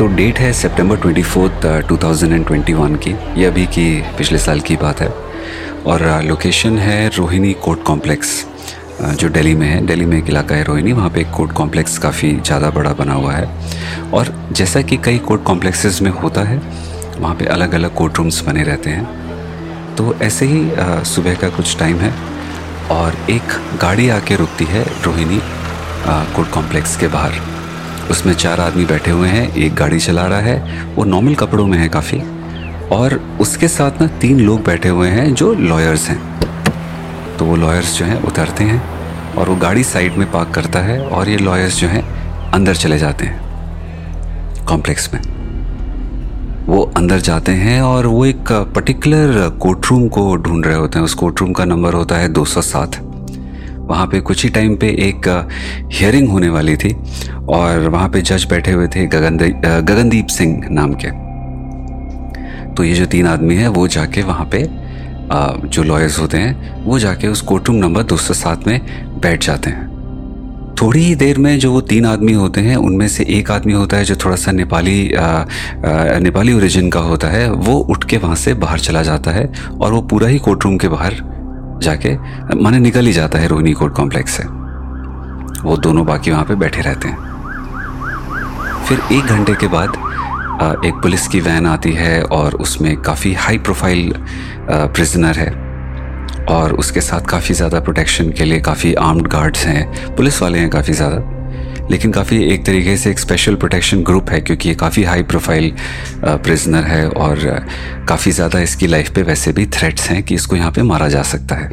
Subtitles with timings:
[0.00, 1.96] तो डेट है सितंबर twenty fourth to
[2.96, 3.10] की।
[3.40, 3.84] ये अभी की
[4.18, 5.08] पिछले साल की बात है।
[5.86, 8.30] और लोकेशन uh, है रोहिणी कोर्ट कॉम्प्लेक्स
[9.02, 11.98] जो दिल्ली में है। दिल्ली में एक इलाका है रोहिणी वहाँ पे एक कोर्ट कॉम्प्लेक्स
[11.98, 16.58] काफ़ी ज़्यादा बड़ा बना हुआ है। और जैसा कि कई कोर्ट कॉम्प्लेक्सेस में होता है
[17.18, 21.48] वहाँ पे अलग अलग कोर्ट रूम्स बने रहते हैं। तो ऐसे ही uh, सुबह का
[21.50, 22.14] कुछ टाइम है
[22.90, 25.40] और एक गाड़ी आके रुकती है रोहिणी
[26.08, 27.59] कोर्ट कॉम्प्लेक्स के बाहर।
[28.10, 31.78] उसमें चार आदमी बैठे हुए हैं, एक गाड़ी चला रहा है, वो नॉर्मल कपड़ों में
[31.78, 32.22] है काफ़ी,
[32.88, 36.40] और उसके साथ ना तीन लोग बैठे हुए हैं जो लॉयर्स हैं।
[37.36, 38.82] तो वो लॉयर्स जो हैं, उतरते हैं,
[39.34, 42.02] और वो गाड़ी साइड में पार्क करता है, और ये लॉयर्स जो हैं,
[42.50, 45.20] अंदर चले जाते हैं कॉम्प्लेक्स में।
[46.66, 51.04] वो अंदर जाते हैं, और वो एक पर्टिकुलर कोर्ट रूम को ढूंढ रहे होते हैं।
[51.04, 53.09] उस कोर्ट रूम का नंबर होता है 207
[53.90, 55.28] वहाँ पे कुछ ही टाइम पे एक
[55.92, 56.94] हियरिंग होने वाली थी
[57.48, 59.38] और वहाँ पे जज बैठे हुए थे गगन
[59.80, 61.10] गगनदीप सिंह नाम के।
[62.74, 64.66] तो ये जो तीन आदमी हैं वो जाके वहाँ पे
[65.68, 68.16] जो लॉयर्स होते हैं वो जाके उस कोर्टरूम नंबर दो
[68.66, 68.80] में
[69.20, 69.88] बैठ जाते हैं।
[70.82, 73.96] थोड़ी ही देर में जो वो तीन आदमी होते हैं उनमें से एक आदमी होता
[73.96, 75.46] है जो थोड़ा सा नेपाली आ, आ,
[76.18, 79.92] नेपाली ओरिजिन का होता है वो उठ के वहाँ से बाहर चला जाता है और
[79.92, 81.14] वो पूरा ही कोर्ट रूम के बाहर
[81.80, 82.16] जाके
[82.56, 84.44] माने निकल ही जाता है रोहिणी कोर्ट कॉम्प्लेक्स से।
[85.62, 87.18] वो दोनों बाकी वहाँ पे बैठे रहते हैं।
[88.84, 89.96] फिर एक घंटे के बाद
[90.84, 94.12] एक पुलिस की वैन आती है और उसमें काफ़ी हाई प्रोफ़ाइल
[94.68, 95.50] प्रिजनर है
[96.50, 100.70] और उसके साथ काफ़ी ज़्यादा प्रोटेक्शन के लिए काफ़ी आर्म्ड गार्ड्स हैं। पुलिस वाले हैं
[100.70, 101.29] काफ़ी ज़्यादा।
[101.90, 105.72] लेकिन काफ़ी एक तरीके से एक स्पेशल प्रोटेक्शन ग्रुप है, क्योंकि ये काफ़ी हाई प्रोफ़ाइल
[106.24, 107.38] प्रिजनर है और
[108.08, 111.22] काफ़ी ज़्यादा इसकी लाइफ पे वैसे भी थ्रेट्स हैं कि इसको यहाँ पे मारा जा
[111.24, 111.68] सकता है।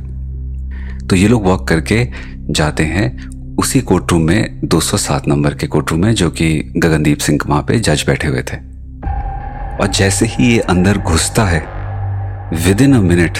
[1.07, 2.07] तो ये लोग वॉक करके
[2.51, 7.19] जाते हैं उसी कोर्ट रूम में 207 नंबर के कोर्ट रूम में, जो कि गगनदीप
[7.19, 8.57] सिंह वहाँ पे जज बैठे हुए थे।
[9.77, 11.59] और जैसे ही ये अंदर घुसता है
[12.57, 13.37] विद इन अ मिनट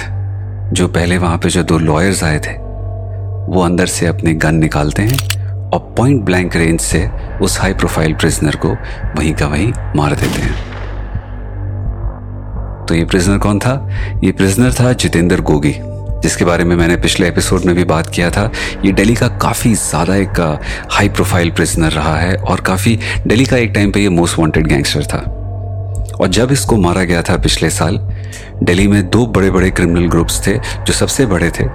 [0.74, 2.54] जो पहले वहाँ पे जो दो लॉयर्स आए थे,
[3.48, 5.18] वो अंदर से अपने गन निकालते हैं।
[5.78, 7.10] और पॉइंट ब्लैंक रेंज से
[7.42, 8.70] उस हाई प्रोफ़ाइल प्रिजनर को
[9.18, 10.56] वहीं का वहीं मार देते हैं।
[12.86, 13.74] तो ये प्रिजनर कौन था?
[14.24, 15.74] ये प्रिजनर था जितेंद्र गोगी,
[16.22, 18.52] जिसके बारे में मैंने पिछले एपिसोड में भी बात किया था।
[18.86, 20.40] ये दिल्ली का काफ़ी ज़्यादा एक
[20.92, 24.68] हाई प्रोफ़ाइल प्रिजनर रहा है और काफ़ी दिल्ली का एक टाइम पे ये मोस्ट वांटेड
[24.68, 25.20] गैंगस्टर था।
[26.22, 27.98] और जब इसको मारा गया था पिछले साल,
[28.64, 31.66] दिल्ली में दो बड़े बड़े क्रिमिनल ग्रुप्स थे जो सबसे बड़े थे।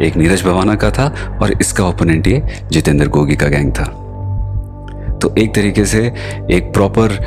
[0.00, 1.06] एक नीरज भवाना का था
[1.42, 2.42] और इसका ओपोनेंट ये
[2.72, 3.84] जितेंद्र गोगी का गैंग था।
[5.22, 6.00] तो एक तरीके से
[6.50, 7.18] एक प्रॉपर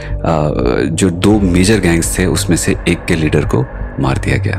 [0.91, 3.61] जो दो मेजर गैंग्स थे, उसमें से एक के लीडर को
[3.99, 4.57] मार दिया गया।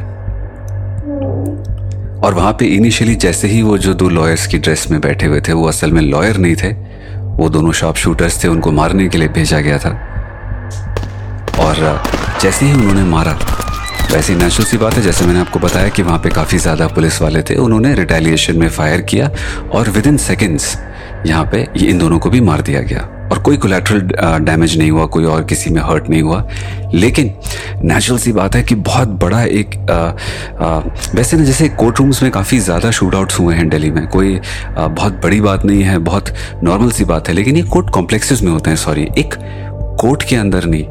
[2.21, 5.41] और वहाँ पे इनिशियली जैसे ही वो जो दो लॉयर्स की ड्रेस में बैठे हुए
[5.41, 6.73] थे, वो असल में लॉयर नहीं थे,
[7.37, 9.91] वो दोनों शॉप शूटर्स थे, उनको मारने के लिए भेजा गया था।
[11.61, 12.03] और
[12.43, 13.33] जैसे ही उन्होंने मारा
[14.13, 17.21] वैसे नेचुरल सी बात है जैसे मैंने आपको बताया कि वहाँ पे काफ़ी ज़्यादा पुलिस
[17.23, 19.31] वाले थे उन्होंने रिटेलिएशन में फायर किया
[19.75, 20.77] और विद इन सेकेंड्स
[21.27, 23.01] यहाँ पे ये इन दोनों को भी मार दिया गया।
[23.33, 24.01] और कोई कोलेट्रल
[24.45, 26.45] डैमेज नहीं हुआ कोई और किसी में हर्ट नहीं हुआ।
[26.95, 27.33] लेकिन
[27.85, 29.95] नेचुरल सी बात है कि बहुत बड़ा एक आ,
[30.67, 30.79] आ,
[31.15, 34.37] वैसे ना जैसे कोर्ट रूम्स में काफ़ी ज़्यादा शूट आउट्स हुए हैं दिल्ली में। कोई
[34.37, 38.43] आ, बहुत बड़ी बात नहीं है बहुत नॉर्मल सी बात है लेकिन ये कोर्ट कॉम्प्लेक्सेस
[38.43, 39.35] में होते हैं सॉरी एक
[40.01, 40.85] कोर्ट के अंदर नहीं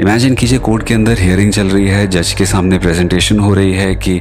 [0.00, 3.72] इमेजिन कीजिए कोर्ट के अंदर हियरिंग चल रही है जज के सामने प्रेजेंटेशन हो रही
[3.72, 4.20] है कि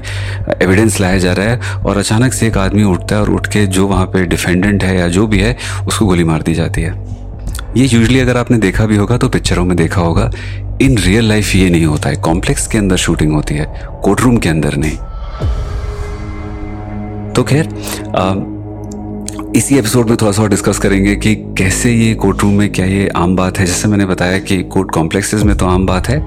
[0.61, 3.65] एविडेंस लाया जा रहा है और अचानक से एक आदमी उठता है और उठ के
[3.67, 5.55] जो वहाँ पे डिफेंडेंट है या जो भी है,
[5.87, 6.93] उसको गोली मार दी जाती है।
[7.77, 10.29] ये यूजली अगर आपने देखा भी होगा तो पिक्चरों में देखा होगा
[10.81, 13.66] इन रियल लाइफ ये नहीं होता है। कॉम्प्लेक्स के अंदर शूटिंग होती है
[14.03, 14.97] कोर्ट रूम के अंदर नहीं।
[17.33, 17.66] तो खैर
[19.27, 23.07] इसी एपिसोड में थोड़ा सा डिस्कस करेंगे कि कैसे ये कोर्ट रूम में क्या ये
[23.15, 26.19] आम बात है। जैसे मैंने बताया कि कोर्ट कॉम्प्लेक्सेस में तो आम बात है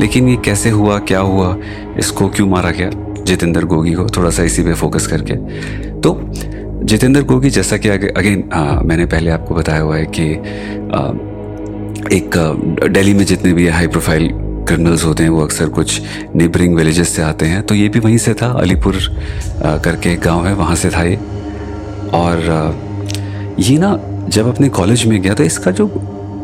[0.00, 1.56] लेकिन ये कैसे हुआ क्या हुआ
[1.98, 2.90] इसको क्यों मारा गया?
[3.24, 5.34] जितेंद्र गोगी को थोड़ा सा इसी पे फोकस करके।
[6.00, 6.18] तो
[6.84, 8.48] जितेंद्र गोगी जैसा कि अगेन
[8.84, 11.10] मैंने पहले आपको बताया हुआ है कि आ,
[12.12, 12.36] एक
[12.88, 14.28] दिल्ली में जितने भी हाई प्रोफ़ाइल
[14.68, 16.00] क्रिमिनल्स होते हैं वो अक्सर कुछ
[16.34, 18.98] नेबरिंग विलेजेस से आते हैं। तो ये भी वहीं से था अलीपुर
[19.84, 21.18] करके एक गाँव है वहाँ से था ये।
[22.14, 23.96] और ये ना
[24.28, 25.86] जब अपने कॉलेज में गया तो इसका जो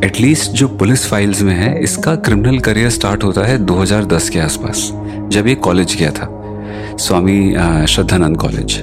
[0.05, 4.91] एटलीस्ट जो पुलिस फाइल्स में है, इसका क्रिमिनल करियर स्टार्ट होता है 2010 के आसपास,
[5.33, 6.29] जब ये कॉलेज गया था।
[6.99, 7.55] स्वामी
[7.89, 8.81] श्रद्धानंद कॉलेज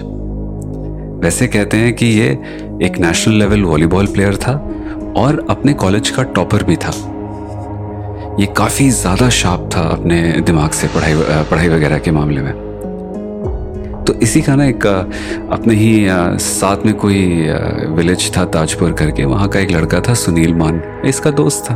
[1.24, 2.30] वैसे कहते हैं कि ये
[2.84, 4.54] एक नेशनल लेवल वॉलीबॉल प्लेयर था
[5.18, 6.94] और अपने कॉलेज का टॉपर भी था।
[8.40, 11.16] ये काफ़ी ज़्यादा शार्प था अपने दिमाग से पढ़ाई
[11.50, 12.69] पढ़ाई वगैरह के मामले में।
[14.10, 16.08] तो इसी का ना एक अपने ही
[16.42, 17.20] साथ में कोई
[17.96, 21.76] विलेज था ताजपुर करके वहाँ का एक लड़का था सुनील मान इसका दोस्त था।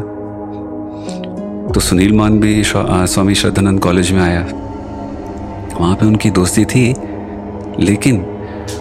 [1.74, 4.42] तो सुनील मान भी स्वामी श्रद्धानंद कॉलेज में आया।
[5.80, 6.86] वहाँ पे उनकी दोस्ती थी
[7.80, 8.20] लेकिन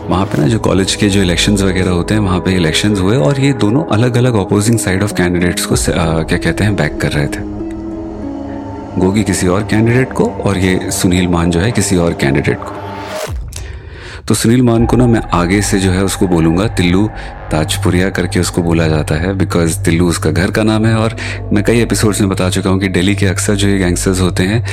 [0.08, 3.16] वहाँ पे ना जो कॉलेज के जो इलेक्शंस वगैरह होते हैं वहाँ पे इलेक्शंस हुए
[3.19, 7.00] और ये दोनों अलग अलग अपोजिंग साइड ऑफ़ कैंडिडेट्स को आ, क्या कहते हैं बैक
[7.00, 7.50] कर रहे थे।
[9.00, 12.81] गोगी किसी और कैंडिडेट को और ये सुनील मान जो है किसी और कैंडिडेट को।
[14.29, 17.07] तो सुनील मान को ना मैं आगे से जो है उसको बोलूँगा, तिल्लू
[17.51, 21.17] ताजपुरिया करके उसको बोला जाता है बिकॉज़ तिल्लू उसका घर का नाम है और
[21.53, 24.43] मैं कई एपिसोड्स में बता चुका हूँ कि दिल्ली के अक्सर जो ये गैंगस्टर्स होते
[24.43, 24.65] हैं,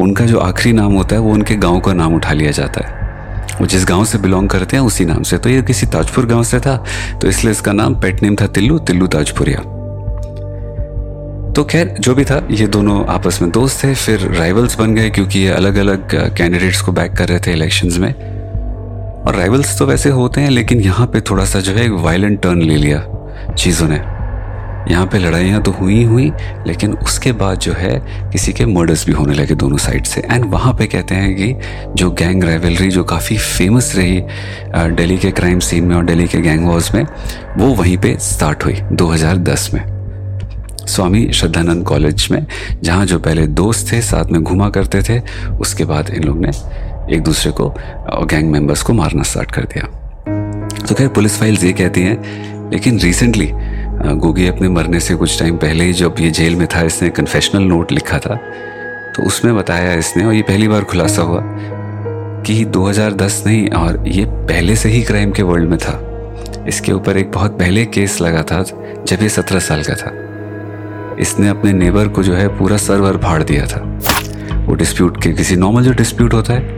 [0.00, 3.04] उनका जो आखिरी नाम होता है वो उनके गाँव का नाम उठा लिया जाता है।
[3.60, 6.44] वो जिस गाँव से बिलोंग करते हैं, उसी नाम से। तो ये किसी ताजपुर गाँव
[6.44, 6.76] से था
[7.20, 9.60] तो इसलिए इसका नाम पेट नेम था तिल्लू तिल्लू ताजपुरिया।
[11.52, 15.10] तो खैर, जो भी था, ये दोनों आपस में दोस्त थे, फिर राइवल्स बन गए
[15.10, 18.12] क्योंकि ये अलग अलग कैंडिडेट्स को बैक कर रहे थे इलेक्शंस में।
[19.26, 22.40] और राइवल्स तो वैसे होते हैं, लेकिन यहाँ पे थोड़ा सा जो है एक वायलेंट
[22.42, 23.00] टर्न ले लिया
[23.54, 23.96] चीज़ों ने।
[24.90, 26.30] यहाँ पे लड़ाइयाँ तो हुई हुई,
[26.66, 27.98] लेकिन उसके बाद जो है
[28.32, 31.54] किसी के मर्डर्स भी होने लगे दोनों साइड से। एंड वहाँ पे कहते हैं कि
[31.94, 34.22] जो गैंग राइवलरी जो काफ़ी फ़ेमस रही
[34.94, 37.04] दिल्ली के क्राइम सीन में और दिल्ली के गैंग वॉर्स में,
[37.58, 39.84] वो वहीं पे स्टार्ट हुई 2010 में।
[40.86, 42.44] स्वामी श्रद्धानंद कॉलेज में,
[42.82, 45.20] जहाँ जो पहले दोस्त थे, साथ में घुमा करते थे,
[45.58, 46.50] उसके बाद इन लोग ने
[47.10, 47.68] एक दूसरे को
[48.26, 49.84] गैंग मेंबर्स को मारना स्टार्ट कर दिया।
[50.88, 53.50] तो खैर, पुलिस फाइल्स ये कहती हैं, लेकिन रिसेंटली
[54.16, 57.62] गोगी अपने मरने से कुछ टाइम पहले ही जब ये जेल में था, इसने कन्फेशनल
[57.62, 58.34] नोट लिखा था।
[59.16, 61.40] तो उसमें बताया इसने, और ये पहली बार खुलासा हुआ
[62.42, 66.00] कि 2010 नहीं, और ये पहले से ही क्राइम के वर्ल्ड में था।
[66.68, 68.62] इसके ऊपर एक बहुत पहले केस लगा था,
[69.06, 70.12] जब ये सत्रह साल का था।
[71.20, 73.80] इसने अपने नेबर को जो है पूरा सर्वर फाड़ दिया था।
[74.66, 76.75] वो डिस्प्यूट के, किसी नॉर्मल जो डिस्प्यूट होता है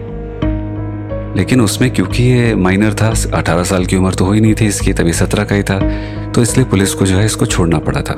[1.38, 4.66] लेकिन उसमें क्योंकि ये माइनर था, अठारह साल की उम्र तो हो ही नहीं थी
[4.66, 5.78] इसकी, तभी सत्रह का ही था
[6.32, 8.14] तो इसलिए पुलिस को जो है इसको छोड़ना पड़ा था।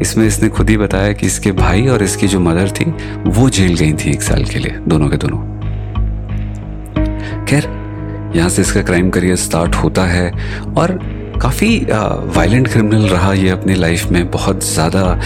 [0.00, 2.84] इसमें इसने खुद ही बताया कि इसके भाई और इसकी जो मदर थी,
[3.30, 5.38] वो जेल गई थी एक साल के लिए, दोनों के दोनों।
[7.46, 7.68] खैर,
[8.36, 10.30] यहाँ से इसका क्राइम करियर स्टार्ट होता है
[10.76, 10.98] और
[11.36, 11.78] काफ़ी
[12.36, 15.18] वायलेंट क्रिमिनल रहा ये अपने लाइफ में, बहुत ज़्यादा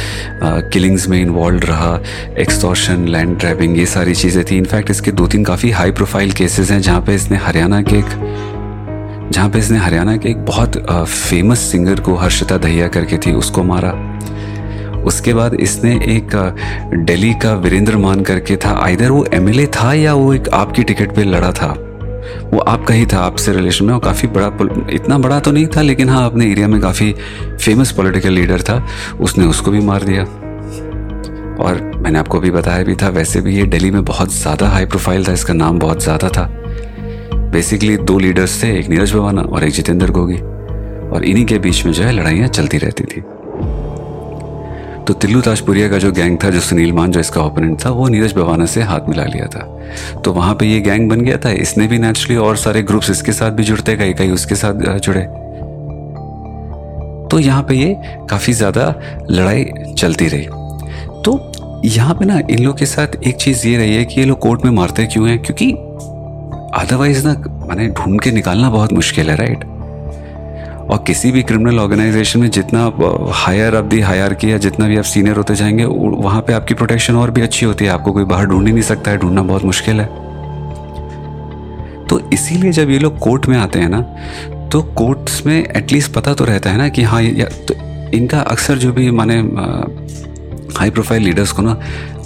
[0.72, 1.98] किलिंग्स में इन्वॉल्व रहा
[2.38, 6.70] एक्सटॉर्शन लैंड ड्राइविंग ये सारी चीज़ें थी। इनफैक्ट इसके दो तीन काफ़ी हाई प्रोफ़ाइल केसेस
[6.70, 10.76] हैं, जहाँ पे इसने हरियाणा के एक, जहाँ पे इसने हरियाणा के एक बहुत
[11.08, 13.92] फ़ेमस सिंगर को हर्षिता दहिया करके थी, उसको मारा।
[15.06, 16.34] उसके बाद इसने एक
[16.96, 21.14] दिल्ली का वीरेंद्र मान करके था। आइधर वो एमएलए था या वो एक आपकी टिकट
[21.16, 21.74] पे लड़ा था।
[22.52, 24.46] वो आपका ही था, आपसे रिलेशन में, और काफ़ी बड़ा
[24.90, 27.12] इतना बड़ा तो नहीं था, लेकिन हाँ अपने एरिया में काफ़ी
[27.60, 28.84] फ़ेमस पॉलिटिकल लीडर था,
[29.20, 30.24] उसने उसको भी मार दिया।
[31.60, 34.86] और मैंने आपको भी बताया भी था, वैसे भी ये दिल्ली में बहुत ज़्यादा हाई
[34.86, 36.48] प्रोफ़ाइल था, इसका नाम बहुत ज़्यादा था।
[37.52, 40.38] बेसिकली दो लीडर्स थे, एक नीरज भवाना और एक जितेंद्र गोगी,
[41.10, 43.22] और इन्हीं के बीच में जो है लड़ाइयाँ चलती रहती थी।
[45.10, 48.06] तो तिल्लू ताजपुरिया का जो गैंग था, जो सुनील मान, जो इसका ओपोनेंट था, वो
[48.08, 49.60] नीरज बवाना से हाथ मिला लिया था।
[50.24, 53.32] तो वहाँ पे ये गैंग बन गया था। इसने भी नेचुरली और सारे ग्रुप्स इसके
[53.32, 55.22] साथ भी जुड़ते, कई कई उसके साथ जुड़े।
[57.28, 57.94] तो यहाँ पे ये
[58.30, 58.86] काफ़ी ज़्यादा
[59.30, 59.64] लड़ाई
[59.98, 60.46] चलती रही।
[61.24, 64.26] तो यहाँ पे ना इन लोग के साथ एक चीज़ ये रही है कि ये
[64.26, 65.38] लोग कोर्ट में मारते क्यों हैं?
[65.38, 65.70] क्योंकि
[66.82, 67.34] अदरवाइज़ ना,
[67.68, 69.64] मैंने ढूंढ के निकालना बहुत मुश्किल है राइट
[70.90, 72.84] और किसी भी क्रिमिनल ऑर्गेनाइजेशन में जितना
[73.34, 77.16] हायर अब दी हायर किया जितना भी आप सीनियर होते जाएँगे वहाँ पे आपकी प्रोटेक्शन
[77.16, 79.64] और भी अच्छी होती है। आपको कोई बाहर ढूंढ ही नहीं सकता है, ढूंढना बहुत
[79.64, 80.06] मुश्किल है।
[82.06, 84.00] तो इसीलिए जब ये लोग कोर्ट में आते हैं ना
[84.72, 87.74] तो कोर्ट्स में एटलीस्ट पता तो रहता है ना कि हाँ या तो
[88.16, 89.36] इनका अक्सर जो भी माने
[90.78, 91.72] हाई प्रोफ़ाइल लीडर्स को ना,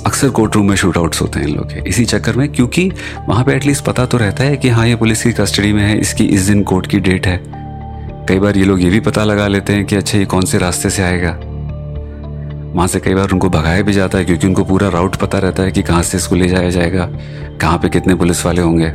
[0.06, 2.90] अक्सर कोर्ट रूम में शूट आउट्स होते हैं इन लोग के। इसी चक्कर में, क्योंकि
[3.28, 5.99] वहाँ पे एटलीस्ट पता तो रहता है कि हाँ ये पुलिस की कस्टडी में है,
[5.99, 7.37] इसकी इस दिन कोर्ट की डेट है।
[8.28, 10.59] कई बार ये लोग ये भी पता लगा लेते हैं कि अच्छा ये कौन से
[10.59, 11.31] रास्ते से आएगा।
[12.75, 15.62] वहाँ से कई बार उनको भगाया भी जाता है क्योंकि उनको पूरा राउट पता रहता
[15.62, 17.09] है कि कहाँ से इसको ले जाया जाएगा
[17.61, 18.87] कहाँ पे कितने पुलिस वाले होंगे।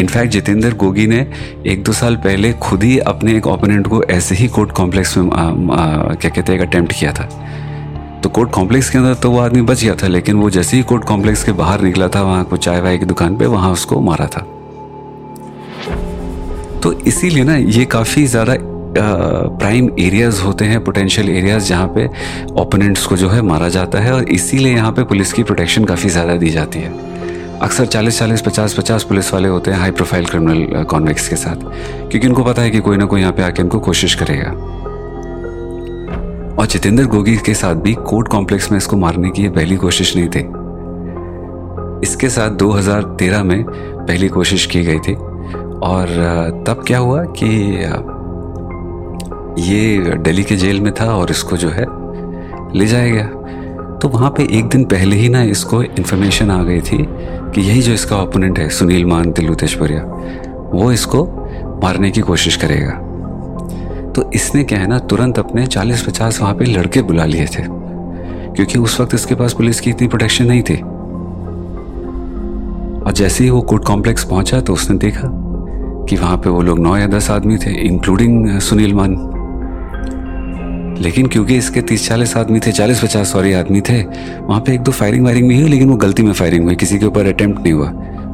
[0.00, 1.26] इनफैक्ट जितेंद्र गोगी ने
[1.66, 5.30] एक दो साल पहले खुद ही अपने एक ओपोनेंट को ऐसे ही कोर्ट कॉम्प्लेक्स में
[5.30, 7.28] आ, आ, क्या कहते हैं एक अटेम्प्ट किया था।
[8.22, 10.82] तो कोर्ट कॉम्प्लेक्स के अंदर तो वो आदमी बच गया था लेकिन वो जैसे ही
[10.82, 14.00] कोर्ट कॉम्प्लेक्स के बाहर निकला था वहाँ को चाय वाय की दुकान पे वहाँ उसको
[14.00, 14.53] मारा था।
[16.84, 18.54] तो इसीलिए ना ये काफ़ी ज़्यादा
[19.58, 22.06] प्राइम एरियाज़ होते हैं पोटेंशियल एरियाज़ जहाँ पे
[22.60, 26.08] ओपोनेंट्स को जो है मारा जाता है और इसीलिए यहाँ पे पुलिस की प्रोटेक्शन काफ़ी
[26.08, 26.92] ज़्यादा दी जाती है।
[27.58, 31.64] अक्सर 40 40 50 50 पुलिस वाले होते हैं हाई प्रोफ़ाइल क्रिमिनल कॉन्वेक्स के साथ।
[32.10, 34.50] क्योंकि उनको पता है कि कोई ना कोई यहाँ पे आके उनको कोशिश करेगा।
[36.58, 40.28] और जितेंद्र गोगी के साथ भी कोर्ट कॉम्प्लेक्स में इसको मारने की पहली कोशिश नहीं
[40.28, 40.48] थी।
[42.08, 45.16] इसके साथ 2013 में पहली कोशिश की गई थी।
[45.84, 47.46] और तब क्या हुआ कि
[49.62, 51.86] ये दिल्ली के जेल में था और इसको जो है
[52.74, 53.26] ले जाया गया।
[54.02, 57.82] तो वहाँ पे एक दिन पहले ही ना इसको इन्फॉर्मेशन आ गई थी कि यही
[57.82, 60.02] जो इसका ओपोनेंट है, सुनील मान तिल्लू तेजपुरिया,
[60.72, 61.24] वो इसको
[61.82, 62.92] मारने की कोशिश करेगा।
[64.12, 68.78] तो इसने क्या है ना, तुरंत अपने 40-50 वहाँ पे लड़के बुला लिए थे, क्योंकि
[68.78, 70.76] उस वक्त इसके पास पुलिस की इतनी प्रोटेक्शन नहीं थी।
[73.00, 75.28] और जैसे ही वो कोर्ट कॉम्प्लेक्स पहुँचा तो उसने देखा
[76.08, 79.30] कि वहाँ पे वो लोग नौ या दस आदमी थे इंक्लूडिंग सुनील मान।
[81.00, 84.02] लेकिन क्योंकि इसके तीस चालीस आदमी थे, चालीस पचास सॉरी आदमी थे,
[84.40, 86.98] वहाँ पे एक दो फायरिंग वायरिंग भी हुई, लेकिन वो गलती में फायरिंग हुई, किसी
[86.98, 87.88] के ऊपर अटेम्प्ट नहीं हुआ।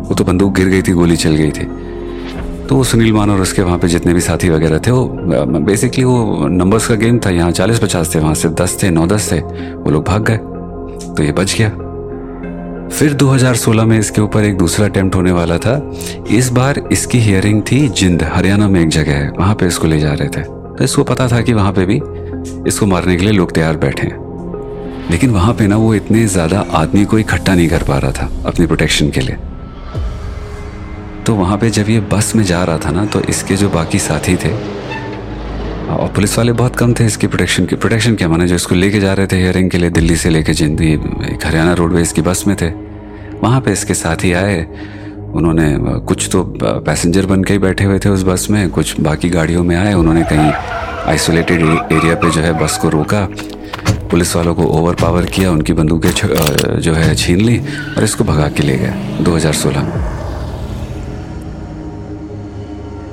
[0.08, 1.66] वो तो बंदूक गिर गई थी, गोली चल गई थी।
[2.66, 5.04] तो वो सुनील मान और उसके वहाँ पे जितने भी साथी वगैरह थे, वो
[5.60, 9.06] बेसिकली वो नंबर्स का गेम था, यहाँ चालीस पचास थे, वहाँ से दस थे, नौ
[9.06, 9.40] दस थे,
[9.74, 10.36] वो लोग भाग गए।
[11.14, 11.68] तो ये बच गया।
[13.00, 15.74] फिर 2016 में इसके ऊपर एक दूसरा अटेम्प्ट होने वाला था।
[16.30, 19.98] इस बार इसकी हियरिंग थी जिंद, हरियाणा में एक जगह है, वहाँ पे इसको ले
[20.00, 21.96] जा रहे थे। तो इसको पता था कि वहाँ पे भी
[22.68, 26.64] इसको मारने के लिए लोग तैयार बैठे हैं। लेकिन वहाँ पे ना वो इतने ज़्यादा
[26.72, 29.36] आदमी को इकट्ठा नहीं कर पा रहा था अपनी प्रोटेक्शन के लिए।
[31.26, 33.98] तो वहाँ पे जब ये बस में जा रहा था ना तो इसके जो बाकी
[34.00, 34.52] साथी थे,
[35.90, 38.46] और पुलिस वाले बहुत कम थे इसकी प्रोटेक्शन की। प्रोटेक्शन क्या माने?
[38.46, 40.94] जो इसको लेके जा रहे थे हियरिंग के लिए, दिल्ली से लेके जिंदी
[41.44, 42.89] हरियाणा रोडवेज़ की बस में थे।
[43.42, 44.66] वहाँ पे इसके साथ ही आए।
[45.34, 46.42] उन्होंने कुछ तो
[46.86, 49.94] पैसेंजर बन के ही बैठे हुए थे उस बस में। कुछ बाकी गाड़ियों में आए।
[49.94, 50.50] उन्होंने कहीं
[51.10, 51.60] आइसोलेटेड
[51.92, 53.28] एरिया पे जो है बस को रोका।
[54.10, 56.10] पुलिस वालों को ओवर पावर किया। उनकी बंदूकें
[56.80, 57.58] जो है छीन ली
[57.96, 59.92] और इसको भगा के ले गए 2016 में।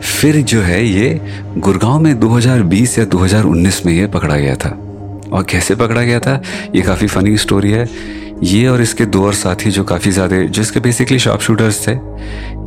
[0.01, 1.19] फिर जो है ये
[1.57, 4.69] गुड़गांव में 2020 या 2019 में ये पकड़ा गया था।
[5.33, 6.41] और कैसे पकड़ा गया था?
[6.75, 7.85] ये काफ़ी फ़नी स्टोरी है।
[8.43, 11.91] ये और इसके दो और साथी जो काफ़ी ज़्यादा जो इसके बेसिकली शॉप शूटर्स थे,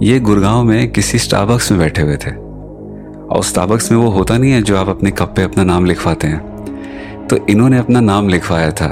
[0.02, 4.52] ये गुड़गांव में किसी स्टाबक्स में बैठे हुए थे। और स्टाबक्स में वो होता नहीं
[4.52, 8.70] है जो आप अपने कप पे अपना नाम लिखवाते हैं। तो इन्होंने अपना नाम लिखवाया
[8.70, 8.88] था,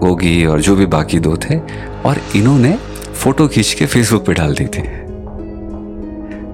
[0.00, 1.58] गोगी और जो भी बाकी दो थे,
[2.06, 2.76] और इन्होंने
[3.14, 4.82] फ़ोटो खींच के फेसबुक पे डाल दी थी।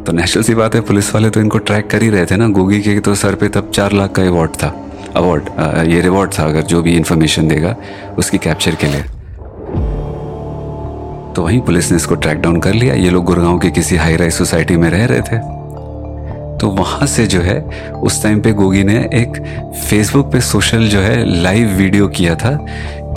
[0.05, 2.49] तो नेशनल सी बात है, पुलिस वाले तो इनको ट्रैक कर ही रहे थे ना,
[2.49, 4.75] गोगी के तो सर पे तब चार लाख का अवार्ड था
[5.17, 5.49] अवार्ड
[5.91, 7.77] ये रिवॉर्ड था, अगर जो भी इंफॉर्मेशन देगा,
[8.19, 9.05] उसकी कैप्चर के लिए।
[11.39, 14.17] तो वहीं पुलिस ने इसको ट्रैक डाउन कर लिया। ये लोग गुड़गांव की किसी हाई
[14.17, 15.37] राइज सोसाइटी में रह रहे थे।
[16.59, 19.37] तो वहाँ से जो है, उस टाइम पे गोगी ने एक
[19.91, 22.51] फेसबुक पे सोशल जो है लाइव वीडियो किया था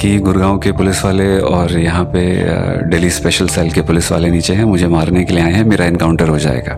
[0.02, 2.44] कि गुड़गांव के पुलिस वाले और यहाँ पे
[2.90, 5.86] दिल्ली स्पेशल सेल के पुलिस वाले नीचे हैं, मुझे मारने के लिए आए हैं, मेरा
[5.86, 6.76] इनकाउंटर हो जाएगा।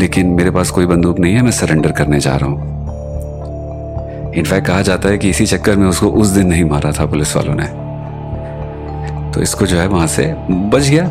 [0.00, 2.58] लेकिन मेरे पास कोई बंदूक नहीं है, मैं सरेंडर करने जा रहा हूँ।
[4.34, 7.36] इनफैक्ट कहा जाता है कि इसी चक्कर में उसको उस दिन नहीं मारा था पुलिस
[7.36, 7.89] वालों ने।
[9.40, 11.04] तो इसको जो है वहाँ से बच गया।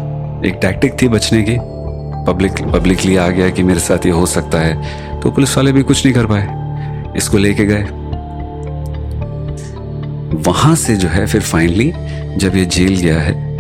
[0.46, 1.58] एक टैक्टिक थी बचने की।
[2.32, 4.74] पब्लिक पब्लिकली आ गया कि मेरे साथ ये हो सकता है।
[5.20, 6.48] तो पुलिस वाले भी कुछ नहीं कर पाए।
[7.18, 7.84] इसको लेके गए।
[10.52, 11.94] वहाँ से जो है फिर फाइनली
[12.38, 13.58] जब ये जेल गया है,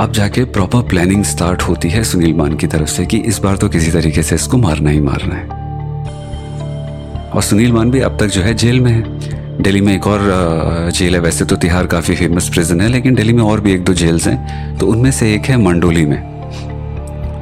[0.00, 3.56] अब जाके प्रॉपर प्लानिंग स्टार्ट होती है सुनील मान की तरफ़ से कि इस बार
[3.56, 5.48] तो किसी तरीके से इसको मारना ही मारना है।
[7.30, 10.20] और सुनील मान भी अब तक जो है जेल में है। दिल्ली में एक और
[10.94, 13.84] जेल है। वैसे तो तिहार काफ़ी फ़ेमस प्रिजन है, लेकिन दिल्ली में और भी एक
[13.84, 16.20] दो जेल्स हैं। तो उनमें से एक है मंडोली में।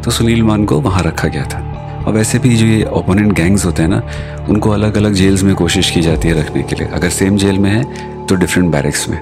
[0.04, 1.66] तो सुनील मान को वहाँ रखा गया था।
[2.06, 4.02] और वैसे भी जो ये ओपोनेंट गैंग्स होते हैं ना,
[4.48, 7.58] उनको अलग अलग जेल्स में कोशिश की जाती है रखने के लिए। अगर सेम जेल
[7.58, 9.18] में है तो डिफरेंट बैरिक्स में।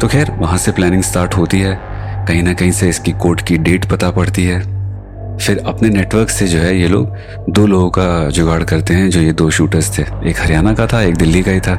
[0.00, 1.78] तो खैर, वहाँ से प्लानिंग स्टार्ट होती है।
[2.28, 4.79] कहीं ना कहीं से इसकी कोर्ट की डेट पता पड़ती है।
[5.50, 7.16] फिर अपने नेटवर्क से जो है ये लोग
[7.50, 11.02] दो लोगों का जुगाड़ करते हैं, जो ये दो शूटर्स थे। एक हरियाणा का था,
[11.02, 11.74] एक दिल्ली का ही था।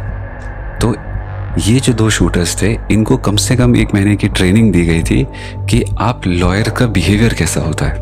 [0.81, 0.95] तो
[1.61, 5.03] ये जो दो शूटर्स थे, इनको कम से कम एक महीने की ट्रेनिंग दी गई
[5.03, 5.27] थी
[5.69, 7.95] कि आप लॉयर का बिहेवियर कैसा होता है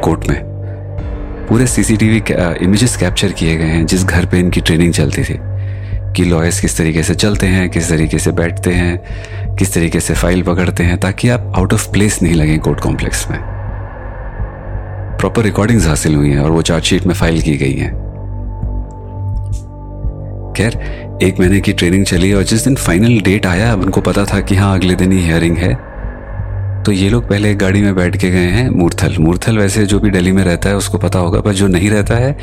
[0.00, 0.40] कोर्ट में।
[1.48, 2.22] पूरे सीसीटीवी
[2.64, 5.38] इमेजेस कैप्चर किए गए हैं, जिस घर पे इनकी ट्रेनिंग चलती थी,
[6.16, 10.14] कि लॉयर्स किस तरीके से चलते हैं, किस तरीके से बैठते हैं, किस तरीके से
[10.14, 13.51] फ़ाइल पकड़ते हैं, ताकि आप आउट ऑफ़ प्लेस नहीं लगे कोर्ट कॉम्प्लेक्स में।
[15.22, 17.90] प्रॉपर रिकॉर्डिंग्स हासिल हुई हैं और वो चार्जशीट में फ़ाइल की गई हैं।
[20.56, 20.72] खैर,
[21.22, 24.54] एक महीने की ट्रेनिंग चली और जिस दिन फाइनल डेट आया, उनको पता था कि
[24.54, 25.74] हाँ अगले दिन ही हियरिंग है।
[26.82, 30.10] तो ये लोग पहले गाड़ी में बैठ के गए हैं मूर्थल मूर्थल वैसे जो भी
[30.10, 32.36] दिल्ली में रहता है, उसको पता होगा, पर जो नहीं रहता है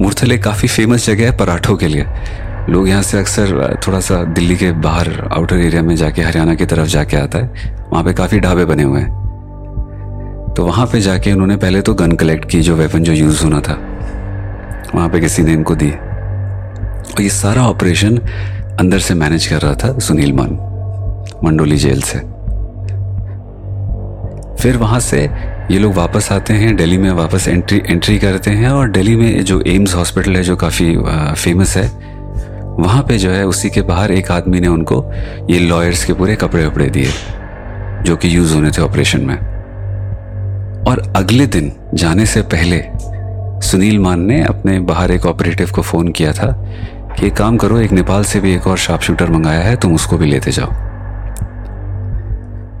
[0.00, 2.06] मूर्थल एक काफ़ी फ़ेमस जगह है पराठों के लिए।
[2.68, 6.66] लोग यहाँ से अक्सर थोड़ा सा दिल्ली के बाहर आउटर एरिया में जाके, हरियाणा की
[6.66, 9.25] तरफ़ जाके आता है। वहाँ पे काफ़ी ढाबे बने हुए हैं।
[10.56, 13.60] तो वहाँ पे जाके उन्होंने पहले तो गन कलेक्ट की, जो वेपन जो यूज़ होना
[13.60, 13.74] था।
[14.94, 18.16] वहाँ पे किसी ने इनको दी। और ये सारा ऑपरेशन
[18.80, 20.50] अंदर से मैनेज कर रहा था सुनील मान,
[21.44, 22.18] मंडोली जेल से।
[24.62, 25.20] फिर वहाँ से
[25.70, 29.44] ये लोग वापस आते हैं, दिल्ली में वापस एंट्री एंट्री करते हैं और दिल्ली में
[29.44, 30.96] जो एम्स हॉस्पिटल है, जो काफ़ी
[31.34, 31.88] फ़ेमस है,
[32.78, 35.04] वहाँ पे जो है उसी के बाहर एक आदमी ने उनको
[35.50, 37.10] ये लॉयर्स के पूरे कपड़े वपड़े दिए,
[38.02, 39.55] जो कि यूज़ होने थे ऑपरेशन में।
[40.86, 42.84] और अगले दिन जाने से पहले
[43.66, 46.66] सुनील मान ने अपने बाहर एक ऑपरेटिव को फ़ोन किया था
[47.18, 49.94] कि एक काम करो, एक नेपाल से भी एक और शार्प शूटर मंगाया है, तुम
[49.94, 50.72] उसको भी लेते जाओ।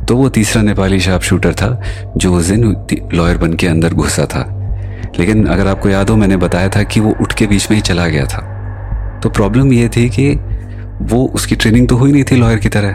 [0.06, 1.82] तो वो तीसरा नेपाली शार्प शूटर था,
[2.16, 4.52] जो उस दिन लॉयर बन के अंदर घुसा था।
[5.18, 7.82] लेकिन अगर आपको याद हो, मैंने बताया था कि वो उठ के बीच में ही
[7.82, 8.40] चला गया था।
[9.22, 10.34] तो प्रॉब्लम ये थी कि
[11.02, 12.92] वो उसकी ट्रेनिंग तो हुई नहीं थी लॉयर की तरह।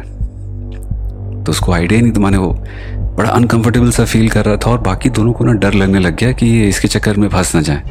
[1.44, 2.64] तो उसको आइडिया नहीं तो माने वो
[3.12, 6.16] बड़ा अनकंफर्टेबल सा फील कर रहा था और बाकी दोनों को ना डर लगने लग
[6.16, 7.82] गया कि ये इसके चक्कर में फंस ना जाए।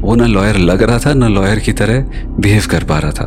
[0.00, 2.00] वो ना लॉयर लग रहा था, ना लॉयर की तरह
[2.40, 3.24] बिहेव कर पा रहा था।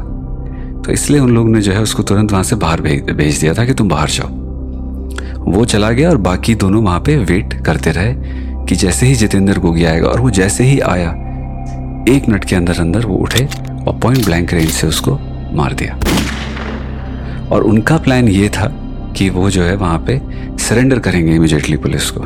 [0.86, 3.66] तो इसलिए उन लोगों ने जो है उसको तुरंत वहाँ से बाहर भेज दिया था
[3.66, 4.28] कि तुम बाहर जाओ।
[5.46, 8.14] वो चला गया और बाकी दोनों वहाँ पे वेट करते रहे
[8.66, 11.10] कि जैसे ही जितेंद्र गोगी आएगा और वो जैसे ही आया,
[12.10, 13.46] एक मिनट के अंदर अंदर वो उठे
[13.88, 15.18] और पॉइंट ब्लैंक रेंज से उसको
[15.54, 16.00] मार दिया।
[17.52, 18.68] और उनका प्लान ये था
[19.18, 20.22] कि वो जो है वहाँ पे
[20.70, 22.24] सरेंडर करेंगे इमिजिएटली पुलिस को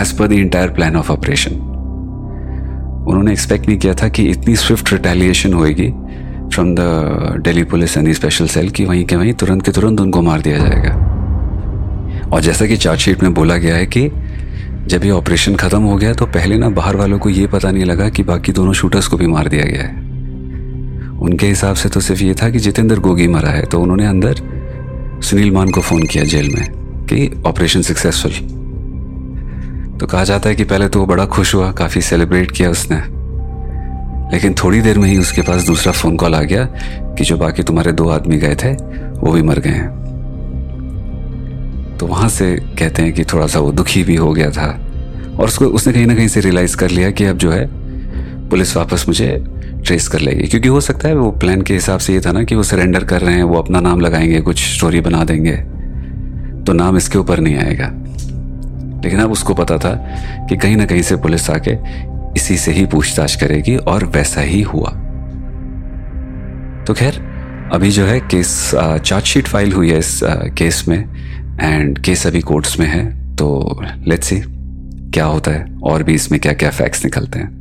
[0.00, 1.54] as per the entire plan of operation
[3.02, 5.88] उन्होंने एक्सपेक्ट नहीं किया था कि इतनी स्विफ्ट रिटेलिएशन होएगी
[6.50, 10.22] from the Delhi police and special cell की वहीं के वहीं तुरंत के तुरंत उनको
[10.22, 10.94] मार दिया जाएगा
[12.28, 14.08] और जैसा कि चार्जशीट में बोला गया है कि
[14.86, 17.84] जब ये ऑपरेशन ख़त्म हो गया तो पहले ना बाहर वालों को ये पता नहीं
[17.84, 20.08] लगा कि बाकी दोनों शूटर्स को भी मार दिया गया है
[21.20, 24.42] उनके हिसाब से तो सिर्फ़ ये था कि जितेंद्र गोगी मरा है तो उन्होंने अंदर
[25.22, 26.80] सुनील मान को फ़ोन किया जेल में
[27.12, 28.30] कि ऑपरेशन सक्सेसफुल
[29.98, 32.96] तो कहा जाता है कि पहले तो वो बड़ा खुश हुआ, काफ़ी सेलिब्रेट किया उसने।
[34.32, 36.64] लेकिन थोड़ी देर में ही उसके पास दूसरा फ़ोन कॉल आ गया
[37.02, 38.72] कि जो बाकी तुम्हारे दो आदमी गए थे,
[39.20, 40.00] वो भी मर गए हैं।
[42.00, 44.86] तो वहाँ से कहते हैं कि थोड़ा सा वो दुखी भी हो गया था।
[45.38, 47.68] और उसको, उसने कहीं ना कहीं से रियलाइज़ कर लिया कि अब जो है,
[48.48, 49.44] पुलिस वापस मुझे
[49.84, 52.44] ट्रेस कर लेगी। क्योंकि हो सकता है वो प्लान के हिसाब से ये था ना
[52.44, 55.79] कि वो सरेंडर कर रहे हैं, वो अपना नाम लगाएँगे, कुछ स्टोरी बना देंगे।
[56.66, 57.90] तो नाम इसके ऊपर नहीं आएगा।
[59.04, 59.92] लेकिन अब उसको पता था
[60.48, 61.76] कि कहीं ना कहीं से पुलिस आके
[62.36, 64.90] इसी से ही पूछताछ करेगी और वैसा ही हुआ।
[66.86, 67.20] तो खैर,
[67.72, 70.18] अभी जो है केस चार्जशीट फ़ाइल हुई है इस
[70.58, 70.98] केस में
[71.60, 73.04] एंड केस अभी कोर्ट्स में है
[73.36, 74.42] तो लेट्स सी
[75.14, 77.59] क्या होता है और भी इसमें क्या क्या फैक्ट्स निकलते हैं।